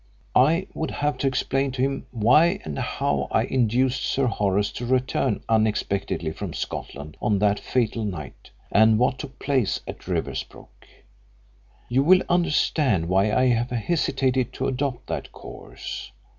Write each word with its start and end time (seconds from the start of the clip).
I 0.33 0.65
would 0.73 0.89
have 0.89 1.19
to 1.19 1.27
explain 1.27 1.69
to 1.73 1.81
him 1.83 2.07
why 2.09 2.59
and 2.65 2.79
how 2.79 3.27
I 3.29 3.43
induced 3.43 4.03
Sir 4.03 4.25
Horace 4.25 4.71
to 4.71 4.85
return 4.87 5.43
unexpectedly 5.47 6.31
from 6.31 6.55
Scotland 6.55 7.17
on 7.21 7.37
that 7.37 7.59
fatal 7.59 8.03
night, 8.03 8.49
and 8.71 8.97
what 8.97 9.19
took 9.19 9.37
place 9.37 9.81
at 9.87 10.07
Riversbrook. 10.07 10.87
You 11.87 12.01
will 12.01 12.23
understand 12.29 13.09
why 13.09 13.31
I 13.31 13.49
have 13.49 13.69
hesitated 13.69 14.53
to 14.53 14.67
adopt 14.67 15.05
that 15.05 15.31
course. 15.31 16.11